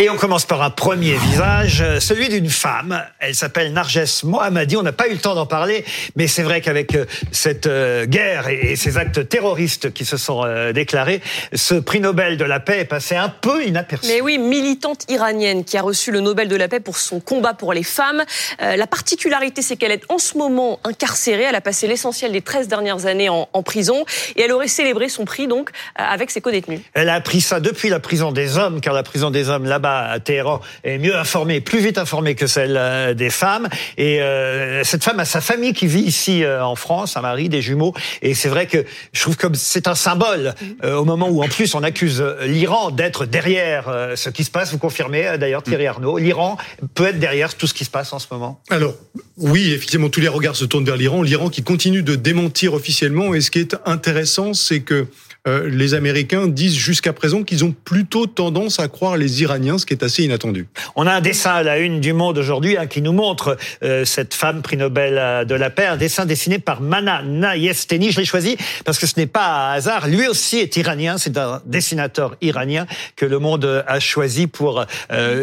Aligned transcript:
Et 0.00 0.08
on 0.08 0.16
commence 0.16 0.46
par 0.46 0.62
un 0.62 0.70
premier 0.70 1.12
visage, 1.16 1.84
celui 1.98 2.30
d'une 2.30 2.48
femme. 2.48 3.04
Elle 3.18 3.34
s'appelle 3.34 3.74
Narges 3.74 4.24
Mohammadi. 4.24 4.78
On 4.78 4.82
n'a 4.82 4.92
pas 4.92 5.08
eu 5.08 5.12
le 5.12 5.18
temps 5.18 5.34
d'en 5.34 5.44
parler, 5.44 5.84
mais 6.16 6.26
c'est 6.26 6.42
vrai 6.42 6.62
qu'avec 6.62 6.94
euh, 6.94 7.04
cette 7.32 7.66
euh, 7.66 8.06
guerre 8.06 8.48
et 8.48 8.76
ces 8.76 8.96
actes 8.96 9.28
terroristes 9.28 9.92
qui 9.92 10.06
se 10.06 10.16
sont 10.16 10.42
euh, 10.42 10.72
déclarés, 10.72 11.20
ce 11.52 11.74
prix 11.74 12.00
Nobel 12.00 12.38
de 12.38 12.46
la 12.46 12.60
paix 12.60 12.78
est 12.78 12.86
passé 12.86 13.14
un 13.14 13.28
peu 13.28 13.62
inaperçu. 13.62 14.06
Mais 14.08 14.22
oui, 14.22 14.38
militante 14.38 15.04
iranienne 15.10 15.64
qui 15.64 15.76
a 15.76 15.82
reçu 15.82 16.12
le 16.12 16.20
Nobel 16.20 16.48
de 16.48 16.56
la 16.56 16.68
paix 16.68 16.80
pour 16.80 16.96
son 16.96 17.20
combat 17.20 17.52
pour 17.52 17.74
les 17.74 17.82
femmes. 17.82 18.24
la 18.58 18.86
particularité, 18.86 19.60
c'est 19.60 19.76
qu'elle 19.76 19.92
est 19.92 20.04
en 20.08 20.16
ce 20.16 20.38
moment 20.38 20.80
incarcérée. 20.82 21.42
Elle 21.42 21.54
a 21.54 21.60
passé 21.60 21.86
l'essentiel 21.86 22.32
des 22.32 22.40
13 22.40 22.68
dernières 22.68 23.04
années 23.04 23.28
en, 23.28 23.50
en, 23.52 23.62
prison 23.62 24.06
et 24.34 24.40
elle 24.40 24.52
aurait 24.52 24.66
célébré 24.66 25.10
son 25.10 25.26
prix 25.26 25.46
donc 25.46 25.68
avec 25.94 26.30
ses 26.30 26.40
co-détenus. 26.40 26.80
Elle 26.94 27.10
a 27.10 27.14
appris 27.16 27.42
ça 27.42 27.60
depuis 27.60 27.90
la 27.90 28.00
prison 28.00 28.32
des 28.32 28.56
hommes, 28.56 28.80
car 28.80 28.94
la 28.94 29.02
prison 29.02 29.30
des 29.30 29.50
hommes 29.50 29.66
là-bas 29.66 29.89
à 29.90 30.20
Téhéran 30.20 30.60
est 30.84 30.98
mieux 30.98 31.16
informée, 31.16 31.60
plus 31.60 31.80
vite 31.80 31.98
informée 31.98 32.34
que 32.34 32.46
celle 32.46 32.76
euh, 32.76 33.14
des 33.14 33.30
femmes. 33.30 33.68
Et 33.96 34.20
euh, 34.22 34.84
cette 34.84 35.04
femme 35.04 35.20
a 35.20 35.24
sa 35.24 35.40
famille 35.40 35.72
qui 35.72 35.86
vit 35.86 36.00
ici 36.00 36.44
euh, 36.44 36.64
en 36.64 36.76
France, 36.76 37.16
un 37.16 37.20
mari, 37.20 37.48
des 37.48 37.62
jumeaux. 37.62 37.94
Et 38.22 38.34
c'est 38.34 38.48
vrai 38.48 38.66
que 38.66 38.84
je 39.12 39.20
trouve 39.20 39.36
que 39.36 39.46
c'est 39.54 39.88
un 39.88 39.94
symbole 39.94 40.54
au 40.82 41.04
moment 41.04 41.28
où 41.28 41.42
en 41.42 41.48
plus 41.48 41.74
on 41.74 41.82
accuse 41.82 42.22
l'Iran 42.42 42.90
d'être 42.90 43.26
derrière 43.26 43.84
ce 44.14 44.30
qui 44.30 44.44
se 44.44 44.50
passe. 44.50 44.72
Vous 44.72 44.78
confirmez 44.78 45.38
d'ailleurs 45.38 45.62
Thierry 45.62 45.86
Arnaud, 45.86 46.18
l'Iran 46.18 46.56
peut 46.94 47.06
être 47.06 47.18
derrière 47.18 47.54
tout 47.54 47.66
ce 47.66 47.74
qui 47.74 47.84
se 47.84 47.90
passe 47.90 48.12
en 48.12 48.18
ce 48.18 48.26
moment? 48.30 48.60
Alors 48.70 48.94
oui, 49.36 49.72
effectivement, 49.72 50.08
tous 50.08 50.20
les 50.20 50.28
regards 50.28 50.56
se 50.56 50.64
tournent 50.64 50.84
vers 50.84 50.96
l'Iran. 50.96 51.22
L'Iran 51.22 51.48
qui 51.48 51.62
continue 51.62 52.02
de 52.02 52.14
démentir 52.14 52.74
officiellement. 52.74 53.34
Et 53.34 53.40
ce 53.40 53.50
qui 53.50 53.58
est 53.58 53.76
intéressant, 53.86 54.54
c'est 54.54 54.80
que 54.80 55.06
euh, 55.48 55.70
les 55.70 55.94
Américains 55.94 56.48
disent 56.48 56.74
jusqu'à 56.74 57.14
présent 57.14 57.42
qu'ils 57.44 57.64
ont 57.64 57.72
plutôt 57.72 58.26
tendance 58.26 58.78
à 58.78 58.88
croire 58.88 59.16
les 59.16 59.40
Iraniens, 59.42 59.78
ce 59.78 59.86
qui 59.86 59.94
est 59.94 60.02
assez 60.02 60.22
inattendu. 60.22 60.66
On 60.96 61.06
a 61.06 61.14
un 61.14 61.22
dessin 61.22 61.52
à 61.52 61.62
la 61.62 61.78
une 61.78 62.00
du 62.00 62.12
Monde 62.12 62.36
aujourd'hui 62.36 62.76
hein, 62.76 62.86
qui 62.86 63.00
nous 63.00 63.12
montre 63.12 63.56
euh, 63.82 64.04
cette 64.04 64.34
femme 64.34 64.60
prix 64.60 64.76
Nobel 64.76 65.16
euh, 65.16 65.44
de 65.44 65.54
la 65.54 65.70
paix, 65.70 65.86
un 65.86 65.96
dessin 65.96 66.26
dessiné 66.26 66.58
par 66.58 66.82
Mana 66.82 67.22
Nayesteni. 67.22 68.10
Je 68.10 68.20
l'ai 68.20 68.26
choisi 68.26 68.58
parce 68.84 68.98
que 68.98 69.06
ce 69.06 69.14
n'est 69.16 69.26
pas 69.26 69.70
un 69.70 69.72
hasard. 69.72 70.08
Lui 70.08 70.26
aussi 70.26 70.58
est 70.58 70.76
iranien. 70.76 71.16
C'est 71.16 71.38
un 71.38 71.62
dessinateur 71.64 72.36
iranien 72.42 72.86
que 73.16 73.24
le 73.24 73.38
Monde 73.38 73.84
a 73.86 74.00
choisi 74.00 74.46
pour 74.46 74.84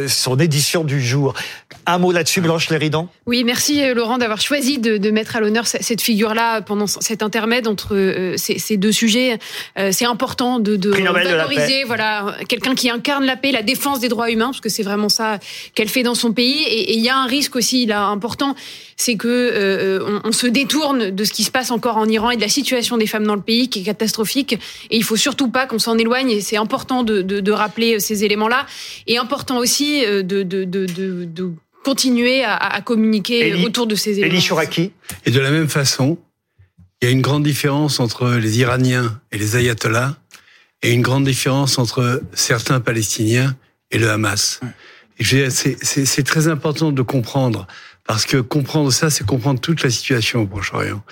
son 0.08 0.40
édition 0.40 0.84
du 0.84 1.02
jour. 1.02 1.34
Un 1.86 1.98
mot 1.98 2.12
là-dessus, 2.12 2.42
Blanche 2.42 2.70
Léridon? 2.70 3.08
Oui, 3.26 3.44
merci 3.44 3.94
Laurent 3.94 4.18
d'avoir 4.18 4.42
choisi 4.42 4.78
de, 4.78 5.10
mettre 5.10 5.36
à 5.36 5.40
l'honneur 5.40 5.66
cette 5.66 6.02
figure-là 6.02 6.62
pendant 6.62 6.88
cet 6.88 7.24
intermède 7.24 7.68
entre 7.68 8.36
ces, 8.38 8.78
deux 8.78 8.92
sujets. 8.92 9.40
Euh, 9.87 9.87
c'est 9.92 10.06
important 10.06 10.60
de, 10.60 10.76
de 10.76 10.90
valoriser 10.90 11.84
voilà 11.84 12.36
quelqu'un 12.48 12.76
qui 12.76 12.90
incarne 12.90 13.26
la 13.26 13.36
paix, 13.36 13.52
la 13.52 13.62
défense 13.62 14.00
des 14.00 14.10
droits 14.10 14.32
humains, 14.32 14.48
parce 14.48 14.62
que 14.62 14.70
c'est 14.70 14.84
vraiment 14.84 15.10
ça 15.10 15.40
qu'elle 15.76 15.90
fait 15.90 16.04
dans 16.04 16.16
son 16.16 16.34
pays. 16.34 16.64
Et 16.64 16.96
il 16.96 17.04
y 17.04 17.10
a 17.10 17.18
un 17.18 17.26
risque 17.26 17.56
aussi 17.56 17.86
là 17.86 18.06
important, 18.06 18.56
c'est 18.96 19.16
que 19.16 19.28
euh, 19.28 20.20
on, 20.24 20.32
se 20.32 20.48
détourne 20.48 21.12
de 21.12 21.24
ce 21.24 21.34
qui 21.34 21.44
se 21.44 21.52
passe 21.52 21.72
encore 21.72 21.98
en 21.98 22.08
Iran 22.08 22.32
et 22.32 22.36
de 22.36 22.42
la 22.42 22.50
situation 22.50 22.98
des 22.98 23.08
femmes 23.08 23.26
dans 23.26 23.36
le 23.36 23.42
pays 23.42 23.70
qui 23.70 23.82
est 23.82 23.84
catastrophique. 23.84 24.54
Et 24.90 24.98
il 24.98 25.04
faut 25.04 25.16
surtout 25.16 25.50
pas 25.50 25.66
qu'on 25.66 25.80
s'en 25.80 25.98
éloigne. 25.98 26.32
Et 26.32 26.42
c'est 26.42 26.58
important 26.58 27.04
de, 27.04 27.22
de, 27.22 27.52
rappeler 27.52 28.00
ces 28.00 28.24
éléments-là. 28.24 28.66
Et 29.08 29.18
important 29.18 29.58
aussi 29.58 30.06
euh, 30.06 30.24
de, 30.24 30.44
de 30.44 31.54
continuer 31.88 32.44
à, 32.44 32.82
communiquer 32.82 33.64
autour 33.64 33.88
de 33.88 33.96
ces 33.96 34.20
éléments. 34.20 34.42
Et 35.26 35.32
de 35.32 35.40
la 35.40 35.52
même 35.52 35.70
façon, 35.70 36.18
il 37.02 37.06
y 37.06 37.08
a 37.10 37.12
une 37.12 37.22
grande 37.22 37.44
différence 37.44 38.00
entre 38.00 38.32
les 38.32 38.60
Iraniens 38.60 39.20
et 39.32 39.38
les 39.38 39.56
ayatollahs 39.56 40.18
et 40.82 40.94
une 40.94 41.02
grande 41.02 41.26
différence 41.26 41.78
entre 41.78 42.22
certains 42.34 42.80
Palestiniens 42.80 43.56
et 43.92 43.98
le 43.98 44.10
Hamas. 44.10 44.60
C'est 45.20 46.24
très 46.26 46.48
important 46.48 46.92
de 46.92 47.02
comprendre, 47.02 47.68
parce 48.06 48.26
que 48.26 48.38
comprendre 48.38 48.92
ça, 48.92 49.10
c'est 49.10 49.26
comprendre 49.26 49.60
toute 49.60 49.84
la 49.84 49.90
situation 49.90 50.42
au 50.42 50.48
Proche-Orient. 50.48 51.04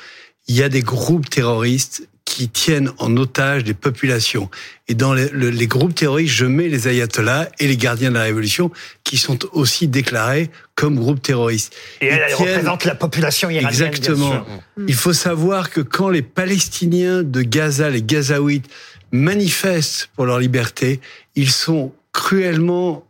Il 0.48 0.56
y 0.56 0.64
a 0.64 0.70
des 0.70 0.82
groupes 0.82 1.30
terroristes 1.30 2.08
qui 2.26 2.50
tiennent 2.50 2.92
en 2.98 3.16
otage 3.18 3.64
des 3.64 3.76
populations. 3.76 4.50
Et 4.88 4.96
dans 4.96 5.14
les, 5.14 5.30
les, 5.30 5.68
groupes 5.68 5.94
terroristes, 5.94 6.34
je 6.34 6.46
mets 6.46 6.68
les 6.68 6.88
ayatollahs 6.88 7.48
et 7.60 7.68
les 7.68 7.78
gardiens 7.78 8.10
de 8.10 8.16
la 8.16 8.24
révolution, 8.24 8.72
qui 9.04 9.18
sont 9.18 9.40
aussi 9.54 9.88
déclarés 9.88 10.50
comme 10.74 10.96
groupes 10.96 11.22
terroristes. 11.22 11.74
Et 12.02 12.08
elles 12.08 12.34
représentent 12.34 12.86
la 12.86 12.96
population 12.96 13.50
iranienne. 13.50 13.70
Exactement. 13.70 14.46
Il 14.88 14.96
faut 14.96 15.14
savoir 15.14 15.70
que 15.70 15.82
quand 15.82 16.10
les 16.10 16.24
Palestiniens 16.24 17.24
de 17.24 17.42
Gaza, 17.44 17.90
les 17.90 18.02
Gazaouites, 18.02 18.68
manifestent 19.12 20.10
pour 20.16 20.26
leur 20.26 20.40
liberté, 20.40 21.00
ils 21.36 21.52
sont 21.52 21.94
cruellement 22.12 23.06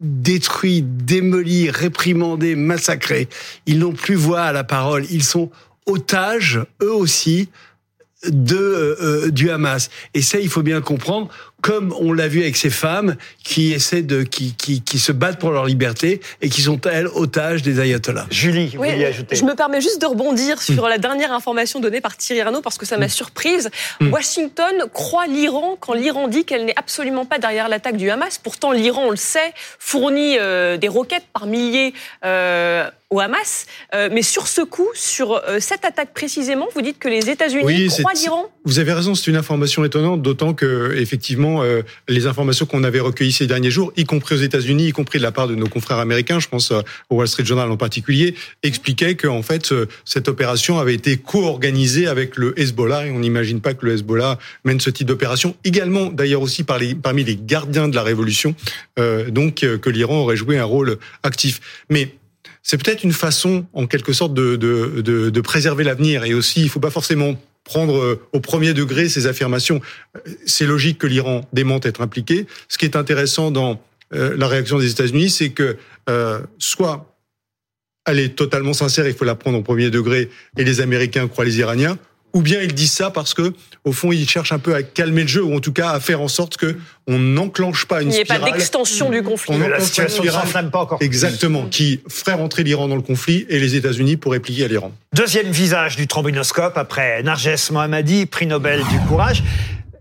détruits, 0.00 0.82
démolis, 0.82 1.70
réprimandés, 1.70 2.56
massacrés. 2.56 3.28
Ils 3.66 3.78
n'ont 3.78 3.92
plus 3.92 4.14
voix 4.14 4.42
à 4.42 4.52
la 4.52 4.64
parole. 4.64 5.04
Ils 5.10 5.24
sont 5.24 5.50
otages, 5.86 6.60
eux 6.82 6.92
aussi, 6.92 7.48
de 8.28 8.56
euh, 8.56 8.96
euh, 9.00 9.30
du 9.30 9.50
Hamas. 9.50 9.90
Et 10.14 10.22
ça, 10.22 10.38
il 10.38 10.48
faut 10.48 10.62
bien 10.62 10.80
comprendre, 10.80 11.28
comme 11.64 11.94
on 11.98 12.12
l'a 12.12 12.28
vu 12.28 12.42
avec 12.42 12.58
ces 12.58 12.68
femmes 12.68 13.16
qui 13.42 13.72
essaient 13.72 14.02
de 14.02 14.22
qui, 14.22 14.52
qui, 14.52 14.82
qui 14.82 14.98
se 14.98 15.12
battent 15.12 15.38
pour 15.38 15.50
leur 15.50 15.64
liberté 15.64 16.20
et 16.42 16.50
qui 16.50 16.60
sont 16.60 16.78
elles 16.82 17.06
otages 17.06 17.62
des 17.62 17.80
ayatollahs. 17.80 18.26
Julie, 18.30 18.76
vous 18.76 18.82
oui, 18.82 19.02
ajouter 19.02 19.34
Je 19.34 19.46
me 19.46 19.54
permets 19.54 19.80
juste 19.80 19.98
de 19.98 20.04
rebondir 20.04 20.60
sur 20.60 20.84
hmm. 20.84 20.88
la 20.88 20.98
dernière 20.98 21.32
information 21.32 21.80
donnée 21.80 22.02
par 22.02 22.18
Thierry 22.18 22.42
Arnaud 22.42 22.60
parce 22.60 22.76
que 22.76 22.84
ça 22.84 22.98
m'a 22.98 23.06
hmm. 23.06 23.08
surprise. 23.08 23.70
Hmm. 23.98 24.12
Washington 24.12 24.74
croit 24.92 25.26
l'Iran 25.26 25.78
quand 25.80 25.94
l'Iran 25.94 26.28
dit 26.28 26.44
qu'elle 26.44 26.66
n'est 26.66 26.78
absolument 26.78 27.24
pas 27.24 27.38
derrière 27.38 27.70
l'attaque 27.70 27.96
du 27.96 28.10
Hamas. 28.10 28.36
Pourtant, 28.36 28.72
l'Iran, 28.72 29.04
on 29.06 29.10
le 29.10 29.16
sait, 29.16 29.54
fournit 29.78 30.36
euh, 30.38 30.76
des 30.76 30.88
roquettes 30.88 31.24
par 31.32 31.46
milliers. 31.46 31.94
Euh, 32.26 32.90
au 33.14 33.20
Hamas. 33.20 33.66
Euh, 33.94 34.08
mais 34.12 34.22
sur 34.22 34.48
ce 34.48 34.60
coup, 34.60 34.88
sur 34.94 35.32
euh, 35.32 35.58
cette 35.60 35.84
attaque 35.84 36.12
précisément, 36.12 36.66
vous 36.74 36.82
dites 36.82 36.98
que 36.98 37.08
les 37.08 37.30
États-Unis 37.30 37.88
croient 37.88 38.12
l'Iran? 38.14 38.46
Vous 38.64 38.78
avez 38.78 38.92
raison, 38.92 39.14
c'est 39.14 39.30
une 39.30 39.36
information 39.36 39.84
étonnante, 39.84 40.22
d'autant 40.22 40.52
que 40.52 40.94
effectivement, 40.96 41.53
euh, 41.62 41.82
les 42.08 42.26
informations 42.26 42.66
qu'on 42.66 42.84
avait 42.84 43.00
recueillies 43.00 43.32
ces 43.32 43.46
derniers 43.46 43.70
jours, 43.70 43.92
y 43.96 44.04
compris 44.04 44.34
aux 44.34 44.38
États-Unis, 44.38 44.88
y 44.88 44.92
compris 44.92 45.18
de 45.18 45.22
la 45.22 45.32
part 45.32 45.48
de 45.48 45.54
nos 45.54 45.68
confrères 45.68 45.98
américains, 45.98 46.40
je 46.40 46.48
pense 46.48 46.72
au 47.10 47.16
Wall 47.16 47.28
Street 47.28 47.44
Journal 47.44 47.70
en 47.70 47.76
particulier, 47.76 48.34
expliquaient 48.62 49.14
que 49.14 49.28
en 49.28 49.42
fait 49.42 49.72
cette 50.04 50.28
opération 50.28 50.78
avait 50.78 50.94
été 50.94 51.16
co-organisée 51.16 52.06
avec 52.06 52.36
le 52.36 52.58
Hezbollah 52.58 53.06
et 53.06 53.10
on 53.10 53.20
n'imagine 53.20 53.60
pas 53.60 53.74
que 53.74 53.86
le 53.86 53.94
Hezbollah 53.94 54.38
mène 54.64 54.80
ce 54.80 54.90
type 54.90 55.06
d'opération. 55.06 55.56
Également, 55.64 56.06
d'ailleurs 56.06 56.42
aussi 56.42 56.64
parmi 56.64 57.24
les 57.24 57.36
gardiens 57.36 57.88
de 57.88 57.94
la 57.94 58.02
révolution, 58.02 58.54
donc 59.28 59.56
que 59.56 59.90
l'Iran 59.90 60.20
aurait 60.20 60.36
joué 60.36 60.58
un 60.58 60.64
rôle 60.64 60.98
actif. 61.22 61.60
Mais 61.90 62.14
c'est 62.62 62.82
peut-être 62.82 63.04
une 63.04 63.12
façon, 63.12 63.66
en 63.74 63.86
quelque 63.86 64.12
sorte, 64.12 64.34
de, 64.34 64.56
de 64.56 65.40
préserver 65.40 65.84
l'avenir. 65.84 66.24
Et 66.24 66.34
aussi, 66.34 66.60
il 66.60 66.64
ne 66.64 66.70
faut 66.70 66.80
pas 66.80 66.90
forcément 66.90 67.36
prendre 67.64 67.96
euh, 67.96 68.20
au 68.32 68.40
premier 68.40 68.74
degré 68.74 69.08
ces 69.08 69.26
affirmations. 69.26 69.80
C'est 70.46 70.66
logique 70.66 70.98
que 70.98 71.06
l'Iran 71.06 71.48
démente 71.52 71.86
être 71.86 72.02
impliqué. 72.02 72.46
Ce 72.68 72.78
qui 72.78 72.84
est 72.84 72.96
intéressant 72.96 73.50
dans 73.50 73.80
euh, 74.14 74.36
la 74.36 74.46
réaction 74.46 74.78
des 74.78 74.90
États-Unis, 74.90 75.30
c'est 75.30 75.50
que 75.50 75.76
euh, 76.08 76.40
soit 76.58 77.10
elle 78.06 78.18
est 78.18 78.36
totalement 78.36 78.74
sincère, 78.74 79.08
il 79.08 79.14
faut 79.14 79.24
la 79.24 79.34
prendre 79.34 79.58
au 79.58 79.62
premier 79.62 79.88
degré, 79.88 80.28
et 80.58 80.64
les 80.64 80.82
Américains 80.82 81.26
croient 81.26 81.46
les 81.46 81.58
Iraniens, 81.58 81.98
ou 82.34 82.42
bien 82.42 82.60
ils 82.60 82.74
disent 82.74 82.92
ça 82.92 83.10
parce 83.10 83.32
que 83.32 83.54
au 83.84 83.92
fond 83.92 84.12
ils 84.12 84.28
cherchent 84.28 84.52
un 84.52 84.58
peu 84.58 84.74
à 84.74 84.82
calmer 84.82 85.22
le 85.22 85.28
jeu 85.28 85.42
ou 85.42 85.56
en 85.56 85.60
tout 85.60 85.72
cas 85.72 85.90
à 85.90 86.00
faire 86.00 86.20
en 86.20 86.28
sorte 86.28 86.56
que 86.56 86.76
on 87.06 87.18
n'enclenche 87.18 87.86
pas 87.86 88.02
une 88.02 88.10
spirale. 88.10 88.38
Il 88.38 88.42
n'y 88.42 88.48
ait 88.48 88.50
pas 88.50 88.56
d'extension 88.56 89.10
du 89.10 89.22
conflit. 89.22 89.56
la 89.58 89.80
situation 89.80 90.24
ne 90.24 90.30
s'enflamme 90.30 90.70
pas 90.70 90.80
encore. 90.80 90.98
Exactement, 91.00 91.66
qui 91.66 92.00
ferait 92.08 92.34
rentrer 92.34 92.64
l'Iran 92.64 92.88
dans 92.88 92.96
le 92.96 93.02
conflit 93.02 93.46
et 93.48 93.58
les 93.58 93.76
États-Unis 93.76 94.16
pourraient 94.16 94.40
plier 94.40 94.64
à 94.64 94.68
l'Iran. 94.68 94.92
Deuxième 95.14 95.50
visage 95.50 95.96
du 95.96 96.06
trombinoscope 96.06 96.76
après 96.76 97.22
Narges 97.22 97.70
Mohammadi, 97.70 98.26
prix 98.26 98.46
Nobel 98.46 98.80
du 98.90 98.98
courage. 99.08 99.42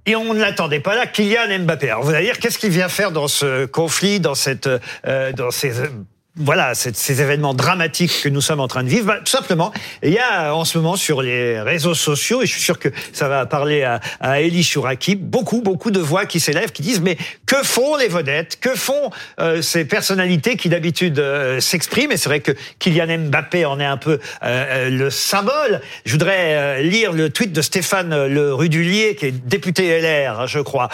Et 0.06 0.18
on 0.18 0.34
ne 0.34 0.40
l'attendait 0.40 0.82
pas 0.82 0.96
là, 0.96 1.06
Kylian 1.06 1.60
Mbappé. 1.60 1.90
Alors 1.90 2.04
vous 2.04 2.14
allez 2.14 2.26
dire, 2.26 2.40
qu'est-ce 2.40 2.58
qu'il 2.58 2.72
vient 2.72 2.90
faire 2.90 3.12
dans 3.12 3.30
ce 3.30 3.66
conflit, 3.66 4.20
dans 4.20 4.36
cette, 4.36 4.70
euh, 5.08 5.32
dans 5.32 5.50
ces 5.50 5.72
voilà, 6.36 6.74
ces 6.74 7.22
événements 7.22 7.54
dramatiques 7.54 8.22
que 8.24 8.30
nous 8.30 8.42
sommes 8.42 8.60
en 8.60 8.68
train 8.68 8.84
de 8.84 8.90
vivre, 8.90 9.06
bah, 9.06 9.20
tout 9.20 9.32
simplement, 9.32 9.72
il 10.02 10.14
y 10.14 10.18
a 10.18 10.56
en 10.56 10.66
ce 10.66 10.80
moment 10.80 10.96
sur 10.96 11.22
les 11.22 11.62
réseaux 11.62 11.94
sociaux, 11.94 12.42
et 12.42 12.48
je 12.48 12.52
suis 12.52 12.62
sûr 12.62 12.80
que 12.80 12.90
ça 13.12 13.28
va 13.28 13.46
parler 13.46 13.84
à, 13.84 14.00
à 14.20 14.42
Elie 14.42 14.64
Chouraki, 14.64 15.16
beaucoup, 15.16 15.62
beaucoup 15.62 15.92
de 15.92 16.00
voix 16.00 16.26
qui 16.26 16.40
s'élèvent, 16.40 16.72
qui 16.72 16.82
disent 16.82 17.02
mais 17.02 17.18
que 17.46 17.62
font 17.62 17.96
les 17.98 18.08
vedettes? 18.08 18.60
Que 18.60 18.74
font 18.76 19.12
euh, 19.40 19.62
ces 19.62 19.86
personnalités 19.86 20.56
qui 20.56 20.70
d'habitude 20.70 21.20
euh, 21.20 21.60
s'expriment? 21.60 22.12
Et 22.12 22.18
c'est 22.18 22.30
vrai 22.30 22.40
que 22.40 22.54
Kylian 22.80 23.28
Mbappé 23.30 23.66
en 23.66 23.80
est 23.80 23.86
un 23.86 23.98
peu 23.98 24.20
euh, 24.42 24.90
le 24.90 25.12
symbole. 25.12 25.82
Je 26.06 26.14
voudrais 26.14 26.82
lire 26.82 27.12
le 27.12 27.30
tweet 27.30 27.54
de 27.54 27.62
Stéphane 27.62 28.26
Le 28.26 28.54
Rudulier, 28.56 29.16
qui 29.16 29.28
est 29.28 29.32
député 29.32 30.02
LR, 30.02 30.42
hein, 30.42 30.46
je 30.48 30.60
crois. 30.60 30.90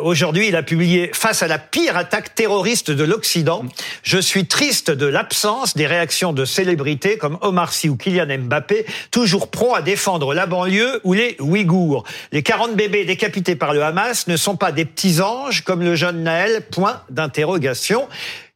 Aujourd'hui, 0.00 0.48
il 0.48 0.56
a 0.56 0.62
publié 0.62 1.10
«Face 1.14 1.42
à 1.42 1.48
la 1.48 1.58
pire 1.58 1.96
attaque 1.96 2.34
terroriste 2.34 2.90
de 2.90 3.04
l'Occident, 3.04 3.64
je 4.02 4.18
suis 4.18 4.44
triste 4.52 4.90
de 4.90 5.06
l'absence 5.06 5.74
des 5.74 5.86
réactions 5.86 6.34
de 6.34 6.44
célébrités 6.44 7.16
comme 7.16 7.38
Omar 7.40 7.72
Sy 7.72 7.88
ou 7.88 7.96
Kylian 7.96 8.26
Mbappé, 8.38 8.84
toujours 9.10 9.48
prompt 9.48 9.72
à 9.72 9.80
défendre 9.80 10.34
la 10.34 10.44
banlieue 10.44 11.00
ou 11.04 11.14
les 11.14 11.36
Ouïghours. 11.40 12.04
Les 12.32 12.42
40 12.42 12.76
bébés 12.76 13.06
décapités 13.06 13.56
par 13.56 13.72
le 13.72 13.82
Hamas 13.82 14.26
ne 14.26 14.36
sont 14.36 14.56
pas 14.56 14.70
des 14.70 14.84
petits 14.84 15.22
anges 15.22 15.62
comme 15.62 15.80
le 15.80 15.94
jeune 15.94 16.22
Naël, 16.22 16.66
point 16.70 17.00
d'interrogation. 17.08 18.06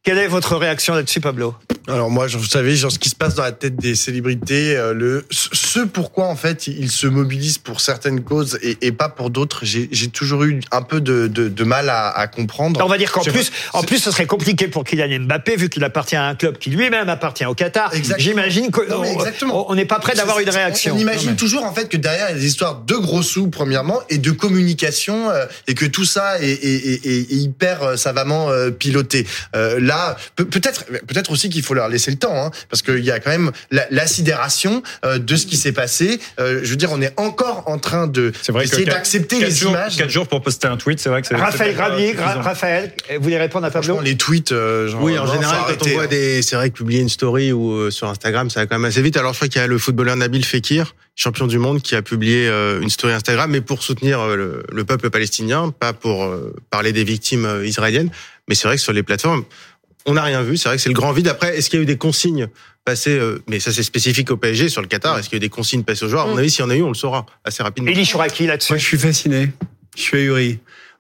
Quelle 0.07 0.19
est 0.19 0.29
votre 0.29 0.55
réaction 0.55 0.95
là-dessus, 0.95 1.21
Pablo? 1.21 1.57
Alors 1.89 2.11
moi, 2.11 2.29
vous 2.29 2.45
savez, 2.45 2.77
genre 2.77 2.93
ce 2.93 2.99
qui 2.99 3.09
se 3.09 3.17
passe 3.17 3.35
dans 3.35 3.43
la 3.43 3.51
tête 3.51 3.75
des 3.77 3.97
célébrités, 3.97 4.77
euh, 4.77 4.93
le 4.93 5.25
ce 5.31 5.81
pourquoi 5.81 6.27
en 6.27 6.37
fait 6.37 6.67
ils 6.69 6.91
se 6.91 7.07
mobilisent 7.09 7.59
pour 7.59 7.81
certaines 7.81 8.23
causes 8.23 8.59
et, 8.63 8.77
et 8.83 8.93
pas 8.93 9.09
pour 9.09 9.31
d'autres, 9.31 9.65
j'ai 9.65 10.09
toujours 10.09 10.45
eu 10.45 10.61
un 10.73 10.83
peu 10.83 11.01
de, 11.01 11.27
de, 11.27 11.49
de 11.49 11.65
mal 11.65 11.89
à, 11.89 12.09
à, 12.09 12.27
comprendre. 12.29 12.81
On 12.85 12.89
va 12.89 12.99
dire 12.99 13.11
qu'en 13.11 13.23
plus, 13.23 13.51
en 13.73 13.83
plus, 13.83 13.99
ce 13.99 14.11
serait 14.13 14.27
compliqué 14.27 14.69
pour 14.69 14.85
Kylian 14.85 15.25
Mbappé 15.25 15.57
vu 15.57 15.69
qu'il 15.69 15.83
appartient 15.85 16.17
à 16.17 16.25
un 16.27 16.35
club 16.37 16.59
qui 16.59 16.71
lui-même 16.71 17.09
appartient 17.09 17.47
au 17.47 17.55
Qatar. 17.55 17.93
J'imagine 18.19 18.71
qu'on 18.71 19.75
n'est 19.75 19.87
pas 19.87 19.99
prêt 19.99 20.15
d'avoir 20.15 20.39
une 20.39 20.51
réaction. 20.51 20.95
On 20.95 20.99
imagine 20.99 21.35
toujours 21.35 21.65
en 21.65 21.75
fait 21.75 21.89
que 21.89 21.97
derrière 21.97 22.31
il 22.31 22.35
y 22.35 22.39
a 22.39 22.41
des 22.41 22.47
histoires 22.47 22.81
de 22.81 22.95
gros 22.95 23.23
sous 23.23 23.49
premièrement 23.49 24.01
et 24.09 24.19
de 24.19 24.31
communication 24.31 25.31
euh, 25.31 25.47
et 25.67 25.75
que 25.75 25.87
tout 25.87 26.05
ça 26.05 26.41
est, 26.41 26.51
est, 26.51 27.07
est 27.07 27.33
hyper 27.33 27.83
euh, 27.83 27.97
savamment 27.97 28.51
piloté. 28.79 29.27
là, 29.55 29.96
peut-être 30.37 30.85
peut-être 31.07 31.31
aussi 31.31 31.49
qu'il 31.49 31.63
faut 31.63 31.75
leur 31.75 31.89
laisser 31.89 32.11
le 32.11 32.17
temps, 32.17 32.37
hein, 32.37 32.51
parce 32.69 32.83
qu'il 32.83 33.05
y 33.05 33.11
a 33.11 33.21
quand 33.21 33.31
même 33.31 33.53
la, 33.71 34.07
sidération 34.07 34.83
euh, 35.05 35.19
de 35.19 35.37
ce 35.37 35.47
qui 35.47 35.57
s'est 35.57 35.73
passé. 35.73 36.21
Euh, 36.39 36.61
je 36.63 36.71
veux 36.71 36.77
dire, 36.77 36.91
on 36.93 37.03
est 37.03 37.13
encore 37.17 37.65
en 37.67 37.79
train 37.79 38.07
de 38.07 38.33
essayer 38.63 38.85
d'accepter 38.85 39.41
les 39.41 39.65
images. 39.65 39.97
Quatre 39.97 40.11
jours 40.11 40.29
pour 40.29 40.43
poster 40.43 40.69
un 40.69 40.77
tweet, 40.77 41.01
c'est 41.01 41.09
vrai 41.09 41.23
que 41.23 41.29
c'est. 41.29 41.37
Raphaël 41.37 41.75
Gravier, 41.75 42.15
Raphaël, 42.17 42.93
vous 43.17 43.23
voulez 43.23 43.39
répondre 43.39 43.67
à 43.67 43.71
Pablo? 43.71 44.01
Les 44.01 44.17
tweets, 44.17 44.53
euh, 44.53 44.89
genre, 44.89 45.03
oui, 45.03 45.19
en 45.19 45.27
général, 45.27 45.59
quand 45.67 45.87
on 45.87 45.95
voit 45.95 46.07
des, 46.07 46.43
c'est 46.43 46.57
vrai 46.57 46.71
que 46.71 46.77
publier 46.77 47.01
une 47.01 47.09
story 47.09 47.53
ou 47.53 47.91
sur 47.91 48.09
Instagram, 48.09 48.51
ça 48.51 48.61
va 48.61 48.67
quand 48.67 48.77
même 48.77 48.85
assez 48.85 49.03
vite. 49.03 49.17
Alors 49.17 49.33
je 49.33 49.39
crois 49.39 49.49
qu'il 49.49 49.61
y 49.61 49.65
a 49.65 49.67
le 49.67 49.79
footballeur 49.79 50.17
Nabil 50.17 50.45
Fekir, 50.45 50.95
champion 51.15 51.47
du 51.47 51.59
monde, 51.59 51.83
qui 51.83 51.95
a 51.95 52.03
publié 52.03 52.49
une 52.49 52.91
story 52.91 53.13
Instagram, 53.13 53.51
mais 53.51 53.61
pour 53.61 53.83
soutenir 53.83 54.27
le, 54.27 54.63
le 54.71 54.85
peuple 54.85 55.11
palestinien, 55.11 55.71
pas 55.71 55.93
pour 55.93 56.29
parler 56.71 56.93
des 56.93 57.05
victimes 57.05 57.63
israéliennes. 57.65 58.11
Mais 58.49 58.55
c'est 58.55 58.69
vrai 58.69 58.77
que 58.77 58.83
sur 58.83 58.93
les 58.93 59.03
plateformes, 59.03 59.45
on 60.07 60.15
n'a 60.15 60.23
rien 60.23 60.43
vu. 60.43 60.57
C'est 60.57 60.69
vrai 60.69 60.77
que 60.77 60.83
c'est 60.83 60.89
le 60.89 60.95
grand 60.95 61.13
vide. 61.13 61.29
Après, 61.29 61.57
est-ce 61.57 61.69
qu'il 61.69 61.79
y 61.79 61.81
a 61.81 61.83
eu 61.83 61.87
des 61.87 61.99
consignes 61.99 62.49
passées 62.85 63.19
euh, 63.19 63.43
Mais 63.49 63.61
ça, 63.61 63.73
c'est 63.73 63.83
spécifique 63.83 64.31
au 64.31 64.37
PSG 64.37 64.69
sur 64.69 64.81
le 64.81 64.87
Qatar. 64.87 65.19
Est-ce 65.19 65.29
qu'il 65.29 65.37
y 65.37 65.41
a 65.41 65.43
eu 65.45 65.49
des 65.49 65.49
consignes 65.49 65.83
passées 65.83 66.05
aux 66.05 66.09
joueurs 66.09 66.25
À 66.25 66.27
mon 66.27 66.37
mm. 66.37 66.39
avis, 66.39 66.51
s'il 66.51 66.61
y 66.61 66.65
en 66.65 66.71
a 66.71 66.77
eu, 66.77 66.83
on 66.83 66.89
le 66.89 66.95
saura 66.95 67.27
assez 67.45 67.63
rapidement. 67.63 67.91
Elie 67.91 68.05
Chouraki 68.05 68.47
là-dessus. 68.47 68.73
Moi, 68.73 68.79
je 68.79 68.85
suis 68.85 68.99
fasciné. 68.99 69.51
Je 69.97 70.03
suis 70.03 70.19
ahuri. 70.19 70.53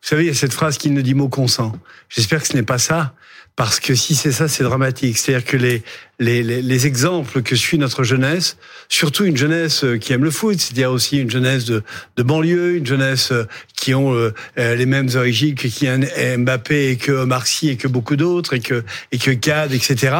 Vous 0.03 0.08
savez, 0.08 0.25
il 0.25 0.29
y 0.29 0.31
a 0.31 0.35
cette 0.35 0.53
phrase 0.53 0.76
qui 0.79 0.91
ne 0.91 1.00
dit 1.00 1.14
mot 1.14 1.29
consent. 1.29 1.73
J'espère 2.08 2.43
que 2.43 2.49
ce 2.49 2.55
n'est 2.55 2.62
pas 2.62 2.79
ça 2.79 3.14
parce 3.56 3.81
que 3.81 3.94
si 3.94 4.14
c'est 4.14 4.32
ça, 4.32 4.49
c'est 4.49 4.62
dramatique. 4.62 5.17
C'est-à-dire 5.17 5.47
que 5.47 5.56
les, 5.56 5.82
les, 6.19 6.43
les, 6.43 6.87
exemples 6.87 7.41
que 7.41 7.56
suit 7.56 7.79
notre 7.79 8.05
jeunesse, 8.05 8.58
surtout 8.91 9.25
une 9.25 9.37
jeunesse 9.37 9.82
euh, 9.82 9.97
qui 9.97 10.12
aime 10.12 10.25
le 10.25 10.31
foot, 10.31 10.61
c'est-à-dire 10.61 10.93
aussi 10.93 11.19
une 11.19 11.31
jeunesse 11.31 11.64
de, 11.64 11.82
de 12.19 12.23
banlieue, 12.23 12.76
une 12.76 12.87
jeunesse 12.87 13.32
euh, 13.32 13.44
qui 13.75 13.94
ont 13.94 14.14
euh, 14.14 14.32
les 14.56 14.85
mêmes 14.85 15.08
origines 15.14 15.55
que 15.55 15.69
Kylian 15.69 16.00
Mbappé 16.38 16.91
et 16.91 16.97
que 16.97 17.25
Marcy 17.25 17.70
et 17.70 17.76
que 17.76 17.88
beaucoup 17.88 18.17
d'autres 18.17 18.53
et 18.53 18.61
que 18.61 18.85
et 19.11 19.17
que 19.17 19.31
Cad, 19.31 19.73
etc. 19.73 20.14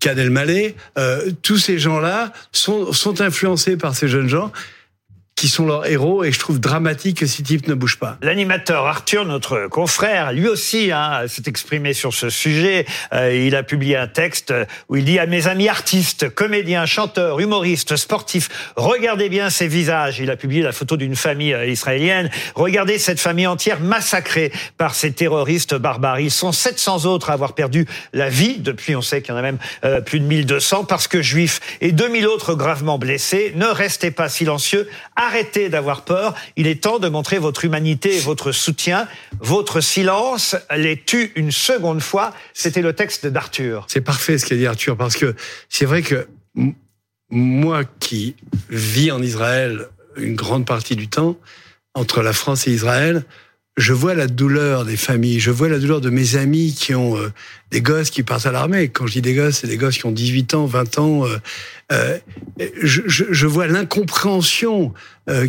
Cad 0.00 0.18
El 0.18 0.30
Malé, 0.30 0.74
tous 1.42 1.58
ces 1.58 1.78
gens-là 1.78 2.32
sont 2.50 2.92
sont 2.92 3.20
influencés 3.20 3.76
par 3.76 3.94
ces 3.94 4.08
jeunes 4.08 4.28
gens 4.28 4.50
qui 5.42 5.48
sont 5.48 5.66
leurs 5.66 5.86
héros 5.90 6.22
et 6.22 6.30
je 6.30 6.38
trouve 6.38 6.60
dramatique 6.60 7.18
que 7.18 7.26
ces 7.26 7.42
types 7.42 7.66
ne 7.66 7.74
bougent 7.74 7.98
pas. 7.98 8.16
L'animateur 8.22 8.86
Arthur, 8.86 9.24
notre 9.24 9.66
confrère, 9.66 10.32
lui 10.32 10.46
aussi 10.46 10.92
hein, 10.92 11.22
s'est 11.26 11.42
exprimé 11.46 11.94
sur 11.94 12.14
ce 12.14 12.30
sujet. 12.30 12.86
Euh, 13.12 13.34
il 13.34 13.56
a 13.56 13.64
publié 13.64 13.96
un 13.96 14.06
texte 14.06 14.54
où 14.88 14.94
il 14.94 15.04
dit 15.04 15.18
à 15.18 15.26
mes 15.26 15.48
amis 15.48 15.68
artistes, 15.68 16.32
comédiens, 16.32 16.86
chanteurs, 16.86 17.40
humoristes, 17.40 17.96
sportifs, 17.96 18.70
regardez 18.76 19.28
bien 19.28 19.50
ces 19.50 19.66
visages. 19.66 20.20
Il 20.20 20.30
a 20.30 20.36
publié 20.36 20.62
la 20.62 20.70
photo 20.70 20.96
d'une 20.96 21.16
famille 21.16 21.54
euh, 21.54 21.66
israélienne. 21.66 22.30
Regardez 22.54 22.98
cette 22.98 23.18
famille 23.18 23.48
entière 23.48 23.80
massacrée 23.80 24.52
par 24.78 24.94
ces 24.94 25.10
terroristes 25.10 25.74
barbares. 25.74 26.20
Ils 26.20 26.30
sont 26.30 26.52
700 26.52 27.04
autres 27.06 27.30
à 27.30 27.32
avoir 27.32 27.56
perdu 27.56 27.88
la 28.12 28.28
vie. 28.28 28.58
Depuis, 28.60 28.94
on 28.94 29.02
sait 29.02 29.22
qu'il 29.22 29.32
y 29.32 29.34
en 29.34 29.38
a 29.38 29.42
même 29.42 29.58
euh, 29.84 30.00
plus 30.00 30.20
de 30.20 30.24
1200 30.24 30.84
parce 30.84 31.08
que 31.08 31.20
juifs 31.20 31.58
et 31.80 31.90
2000 31.90 32.28
autres 32.28 32.54
gravement 32.54 32.96
blessés. 32.96 33.52
Ne 33.56 33.66
restez 33.66 34.12
pas 34.12 34.28
silencieux. 34.28 34.88
D'avoir 35.68 36.04
peur. 36.04 36.34
Il 36.56 36.66
est 36.66 36.82
temps 36.82 36.98
de 36.98 37.08
montrer 37.08 37.38
votre 37.38 37.64
humanité 37.64 38.16
et 38.16 38.20
votre 38.20 38.52
soutien. 38.52 39.08
Votre 39.40 39.80
silence 39.80 40.56
les 40.76 40.96
tue 40.96 41.32
une 41.36 41.52
seconde 41.52 42.00
fois. 42.00 42.32
C'était 42.54 42.82
le 42.82 42.92
texte 42.92 43.26
d'Arthur. 43.26 43.86
C'est 43.88 44.00
parfait 44.00 44.38
ce 44.38 44.46
qu'a 44.46 44.56
dit 44.56 44.66
Arthur 44.66 44.96
parce 44.96 45.16
que 45.16 45.34
c'est 45.68 45.86
vrai 45.86 46.02
que 46.02 46.26
moi 47.30 47.82
qui 48.00 48.36
vis 48.68 49.10
en 49.10 49.22
Israël 49.22 49.88
une 50.16 50.34
grande 50.34 50.66
partie 50.66 50.96
du 50.96 51.08
temps, 51.08 51.36
entre 51.94 52.22
la 52.22 52.32
France 52.32 52.66
et 52.66 52.72
Israël, 52.72 53.24
je 53.76 53.94
vois 53.94 54.14
la 54.14 54.26
douleur 54.26 54.84
des 54.84 54.98
familles, 54.98 55.40
je 55.40 55.50
vois 55.50 55.68
la 55.68 55.78
douleur 55.78 56.02
de 56.02 56.10
mes 56.10 56.36
amis 56.36 56.74
qui 56.78 56.94
ont 56.94 57.16
euh, 57.16 57.32
des 57.70 57.80
gosses 57.80 58.10
qui 58.10 58.22
partent 58.22 58.44
à 58.44 58.52
l'armée. 58.52 58.88
Quand 58.88 59.06
je 59.06 59.12
dis 59.12 59.22
des 59.22 59.34
gosses, 59.34 59.60
c'est 59.60 59.66
des 59.66 59.78
gosses 59.78 59.96
qui 59.96 60.04
ont 60.04 60.12
18 60.12 60.54
ans, 60.54 60.66
20 60.66 60.98
ans. 60.98 61.24
Euh, 61.24 61.38
euh, 61.90 62.18
je, 62.82 63.46
vois 63.46 63.66
l'incompréhension 63.66 64.94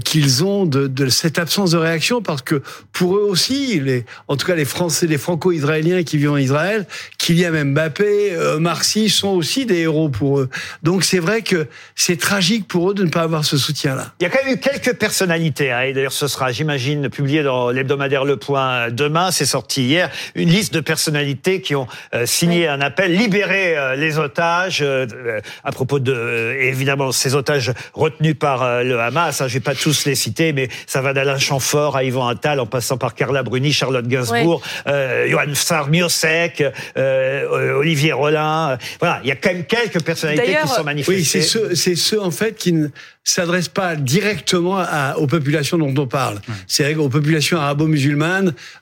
qu'ils 0.03 0.43
ont 0.43 0.65
de, 0.65 1.07
cette 1.07 1.39
absence 1.39 1.71
de 1.71 1.77
réaction 1.77 2.21
parce 2.21 2.41
que 2.41 2.61
pour 2.91 3.15
eux 3.15 3.21
aussi, 3.21 3.81
en 4.27 4.35
tout 4.35 4.45
cas 4.45 4.55
les 4.55 4.65
Français, 4.65 5.07
les 5.07 5.17
Franco-Israéliens 5.17 6.03
qui 6.03 6.17
vivent 6.17 6.31
en 6.31 6.37
Israël, 6.37 6.85
Kylian 7.17 7.65
Mbappé, 7.65 8.57
Marcy 8.59 9.09
sont 9.09 9.29
aussi 9.29 9.65
des 9.65 9.79
héros 9.79 10.09
pour 10.09 10.41
eux. 10.41 10.49
Donc 10.83 11.05
c'est 11.05 11.19
vrai 11.19 11.43
que 11.43 11.67
c'est 11.95 12.19
tragique 12.19 12.67
pour 12.67 12.91
eux 12.91 12.93
de 12.93 13.05
ne 13.05 13.09
pas 13.09 13.21
avoir 13.21 13.45
ce 13.45 13.57
soutien-là. 13.57 14.13
Il 14.19 14.23
y 14.23 14.25
a 14.25 14.29
quand 14.29 14.43
même 14.43 14.55
eu 14.55 14.59
quelques 14.59 14.97
personnalités, 14.97 15.71
hein, 15.71 15.91
d'ailleurs 15.93 16.11
ce 16.11 16.27
sera, 16.27 16.51
j'imagine, 16.51 17.09
publié 17.09 17.41
dans 17.41 17.71
l'hebdomadaire 17.71 18.12
Le 18.21 18.38
Point 18.38 18.92
demain. 18.92 19.31
C'est 19.31 19.45
sorti 19.45 19.83
hier, 19.83 20.10
une 20.36 20.50
liste 20.50 20.74
de 20.74 20.80
personnalités 20.80 21.62
qui 21.62 21.75
ont 21.75 21.88
euh, 22.13 22.25
signé 22.25 22.68
un 22.68 22.81
appel 22.81 23.15
libérer 23.15 23.77
euh, 23.77 23.95
les 23.95 24.18
otages 24.19 24.81
euh, 24.81 25.39
à 25.63 25.71
propos 25.71 26.00
de 26.00 26.56
évidemment 26.60 27.12
ces 27.12 27.36
otages 27.36 27.71
retenus 27.94 28.36
par 28.38 28.83
le 28.83 29.00
Hamas. 29.00 29.42
Hein, 29.42 29.48
je 29.48 29.56
vais 29.56 29.60
pas 29.60 29.75
tous 29.75 30.06
les 30.06 30.15
citer, 30.15 30.54
mais 30.54 30.69
ça 30.86 31.01
va 31.01 31.13
d'Alain 31.13 31.38
Chamfort 31.38 31.95
à 31.95 32.04
Yvan 32.04 32.27
Attal 32.27 32.60
en 32.60 32.65
passant 32.65 32.98
par 32.98 33.15
Carla 33.15 33.44
Bruni, 33.44 33.74
Charlotte 33.74 34.07
Gainsbourg, 34.07 34.62
Johan 34.86 35.54
Sarmiosek, 35.54 36.63
Olivier 36.95 38.13
Rollin. 38.13 38.77
Voilà, 39.00 39.19
il 39.24 39.30
y 39.30 39.31
a 39.31 39.36
quand 39.36 39.54
même 39.54 39.66
quelques 39.66 40.01
personnalités 40.04 40.57
qui 40.62 40.68
sont 40.68 40.83
manifestées. 40.83 41.16
Oui, 41.16 41.25
c'est 41.25 41.42
ceux, 41.42 41.75
c'est 41.75 41.95
ceux 41.95 42.21
en 42.21 42.31
fait 42.31 42.56
qui 42.56 42.74
ne 42.74 42.88
s'adresse 43.24 43.69
pas 43.69 43.95
directement 43.95 44.77
à, 44.80 45.16
aux 45.18 45.27
populations 45.27 45.77
dont 45.77 45.94
on 45.98 46.07
parle. 46.07 46.39
C'est 46.68 46.94
aux 46.95 47.09
populations 47.09 47.57
arabo-musulmanes 47.57 48.02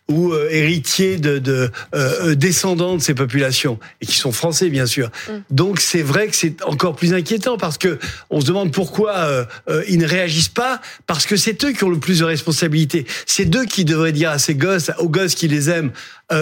ou 0.10 0.32
euh, 0.34 0.50
héritiers 0.52 1.18
de, 1.18 1.40
de 1.40 1.52
euh, 1.52 1.70
euh, 1.94 2.36
descendants 2.36 2.96
de 2.96 3.02
ces 3.02 3.14
populations 3.14 3.80
et 4.02 4.06
qui 4.06 4.16
sont 4.16 4.32
français 4.32 4.70
bien 4.70 4.86
sûr. 4.86 5.10
Mm. 5.28 5.32
Donc 5.50 5.80
c'est 5.80 6.02
vrai 6.02 6.28
que 6.28 6.36
c'est 6.36 6.64
encore 6.64 6.96
plus 6.96 7.14
inquiétant 7.14 7.58
parce 7.58 7.78
que 7.78 8.00
on 8.30 8.42
se 8.42 8.46
demande 8.46 8.72
pourquoi 8.72 9.16
euh, 9.16 9.46
ils 9.88 9.98
ne 9.98 10.08
réagissent 10.08 10.50
pas 10.50 10.82
parce 11.08 11.26
que 11.26 11.36
c'est 11.36 11.64
eux 11.64 11.72
qui 11.72 11.84
ont 11.84 11.90
le 11.90 12.00
plus 12.00 12.20
de 12.20 12.26
responsabilités. 12.26 13.06
C'est 13.26 13.56
eux 13.56 13.66
qui 13.66 13.86
devraient 13.86 14.12
dire 14.12 14.32
à 14.32 14.40
ces 14.40 14.56
gosses, 14.56 14.92
aux 15.00 15.10
gosses 15.10 15.36
qui 15.36 15.48
les 15.48 15.70
aiment 15.70 15.92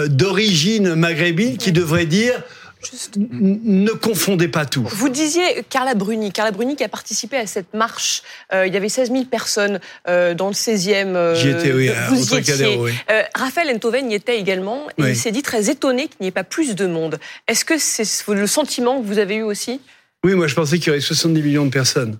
d'origine 0.06 0.94
maghrébine, 0.94 1.56
qui 1.56 1.72
devraient 1.72 2.06
dire 2.06 2.40
Juste... 2.88 3.16
Ne 3.16 3.90
confondez 3.92 4.48
pas 4.48 4.64
tout. 4.64 4.84
Vous 4.84 5.08
disiez 5.08 5.64
Carla 5.68 5.94
Bruni. 5.94 6.32
Carla 6.32 6.50
Bruni 6.50 6.76
qui 6.76 6.84
a 6.84 6.88
participé 6.88 7.36
à 7.36 7.46
cette 7.46 7.74
marche. 7.74 8.22
Euh, 8.52 8.66
il 8.66 8.72
y 8.72 8.76
avait 8.76 8.88
16 8.88 9.10
000 9.10 9.24
personnes 9.24 9.80
euh, 10.08 10.34
dans 10.34 10.48
le 10.48 10.54
16e. 10.54 11.14
Euh, 11.14 11.34
J'y 11.34 11.50
étais, 11.50 11.72
oui. 11.72 11.90
Vous 12.08 12.34
y 12.34 12.38
étiez. 12.38 12.76
Oui. 12.78 12.92
Raphaël 13.34 13.70
Enthoven 13.74 14.10
y 14.10 14.14
était 14.14 14.38
également. 14.38 14.88
Et 14.98 15.02
oui. 15.02 15.10
il 15.10 15.16
s'est 15.16 15.32
dit 15.32 15.42
très 15.42 15.70
étonné 15.70 16.08
qu'il 16.08 16.18
n'y 16.22 16.28
ait 16.28 16.32
pas 16.32 16.44
plus 16.44 16.74
de 16.74 16.86
monde. 16.86 17.18
Est-ce 17.48 17.64
que 17.64 17.78
c'est 17.78 18.04
le 18.32 18.46
sentiment 18.46 19.00
que 19.00 19.06
vous 19.06 19.18
avez 19.18 19.36
eu 19.36 19.42
aussi? 19.42 19.80
Oui, 20.24 20.34
moi 20.34 20.46
je 20.46 20.54
pensais 20.54 20.78
qu'il 20.78 20.88
y 20.88 20.90
aurait 20.90 21.00
70 21.00 21.42
millions 21.42 21.66
de 21.66 21.70
personnes. 21.70 22.18